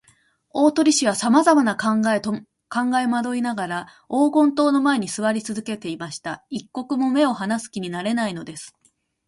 [0.49, 2.31] 大鳥氏はさまざまに考
[2.97, 6.43] えまどいながら、黄金塔の前にすわりつづけていました。
[6.49, 8.73] 一刻も目をはなす気になれないのです。